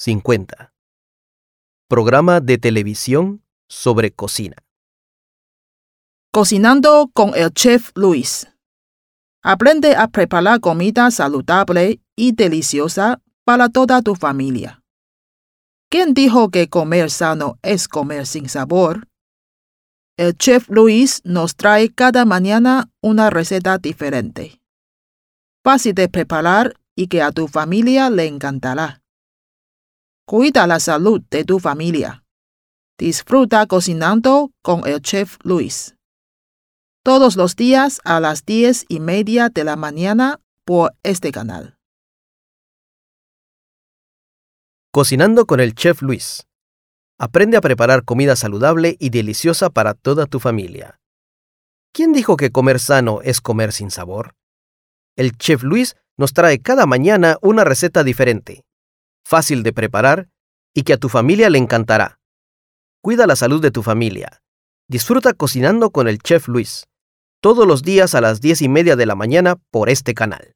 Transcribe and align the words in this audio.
50. 0.00 0.72
Programa 1.86 2.40
de 2.40 2.56
televisión 2.56 3.44
sobre 3.68 4.10
cocina. 4.10 4.56
Cocinando 6.32 7.10
con 7.12 7.34
el 7.34 7.52
chef 7.52 7.90
Luis. 7.94 8.48
Aprende 9.42 9.94
a 9.96 10.08
preparar 10.08 10.60
comida 10.60 11.10
saludable 11.10 12.00
y 12.16 12.32
deliciosa 12.32 13.20
para 13.44 13.68
toda 13.68 14.00
tu 14.00 14.14
familia. 14.14 14.82
¿Quién 15.90 16.14
dijo 16.14 16.48
que 16.48 16.70
comer 16.70 17.10
sano 17.10 17.58
es 17.60 17.86
comer 17.86 18.26
sin 18.26 18.48
sabor? 18.48 19.06
El 20.16 20.34
chef 20.34 20.70
Luis 20.70 21.20
nos 21.24 21.56
trae 21.56 21.90
cada 21.90 22.24
mañana 22.24 22.88
una 23.02 23.28
receta 23.28 23.76
diferente. 23.76 24.62
Fácil 25.62 25.92
de 25.94 26.08
preparar 26.08 26.80
y 26.96 27.08
que 27.08 27.20
a 27.20 27.32
tu 27.32 27.48
familia 27.48 28.08
le 28.08 28.26
encantará. 28.26 29.00
Cuida 30.30 30.68
la 30.68 30.78
salud 30.78 31.22
de 31.28 31.44
tu 31.44 31.58
familia. 31.58 32.22
Disfruta 32.96 33.66
cocinando 33.66 34.52
con 34.62 34.86
el 34.86 35.02
chef 35.02 35.38
Luis. 35.42 35.96
Todos 37.02 37.34
los 37.34 37.56
días 37.56 38.00
a 38.04 38.20
las 38.20 38.44
diez 38.44 38.84
y 38.88 39.00
media 39.00 39.48
de 39.48 39.64
la 39.64 39.74
mañana 39.74 40.38
por 40.64 40.92
este 41.02 41.32
canal. 41.32 41.78
Cocinando 44.92 45.46
con 45.46 45.58
el 45.58 45.74
chef 45.74 46.00
Luis. 46.00 46.46
Aprende 47.18 47.56
a 47.56 47.60
preparar 47.60 48.04
comida 48.04 48.36
saludable 48.36 48.94
y 49.00 49.10
deliciosa 49.10 49.68
para 49.68 49.94
toda 49.94 50.26
tu 50.26 50.38
familia. 50.38 51.00
¿Quién 51.92 52.12
dijo 52.12 52.36
que 52.36 52.52
comer 52.52 52.78
sano 52.78 53.20
es 53.22 53.40
comer 53.40 53.72
sin 53.72 53.90
sabor? 53.90 54.36
El 55.16 55.36
chef 55.36 55.64
Luis 55.64 55.96
nos 56.16 56.34
trae 56.34 56.60
cada 56.60 56.86
mañana 56.86 57.36
una 57.42 57.64
receta 57.64 58.04
diferente, 58.04 58.62
fácil 59.24 59.62
de 59.62 59.72
preparar 59.72 60.28
y 60.74 60.82
que 60.82 60.92
a 60.92 60.98
tu 60.98 61.08
familia 61.08 61.50
le 61.50 61.58
encantará. 61.58 62.20
Cuida 63.02 63.26
la 63.26 63.36
salud 63.36 63.60
de 63.62 63.70
tu 63.70 63.82
familia. 63.82 64.42
Disfruta 64.88 65.32
cocinando 65.32 65.90
con 65.90 66.08
el 66.08 66.18
chef 66.18 66.48
Luis, 66.48 66.86
todos 67.40 67.66
los 67.66 67.82
días 67.82 68.14
a 68.14 68.20
las 68.20 68.40
diez 68.40 68.60
y 68.60 68.68
media 68.68 68.96
de 68.96 69.06
la 69.06 69.14
mañana 69.14 69.56
por 69.70 69.88
este 69.88 70.14
canal. 70.14 70.54